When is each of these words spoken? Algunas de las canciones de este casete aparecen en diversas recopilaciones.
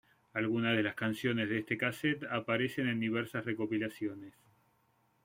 Algunas 0.33 0.75
de 0.75 0.81
las 0.81 0.95
canciones 0.95 1.47
de 1.47 1.59
este 1.59 1.77
casete 1.77 2.25
aparecen 2.27 2.87
en 2.87 2.99
diversas 2.99 3.45
recopilaciones. 3.45 4.33